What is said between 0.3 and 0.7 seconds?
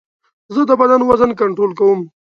زه